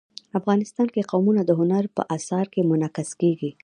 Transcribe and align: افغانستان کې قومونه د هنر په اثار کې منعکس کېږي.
افغانستان 0.39 0.87
کې 0.93 1.07
قومونه 1.11 1.41
د 1.45 1.51
هنر 1.59 1.83
په 1.95 2.01
اثار 2.15 2.45
کې 2.53 2.67
منعکس 2.69 3.09
کېږي. 3.21 3.49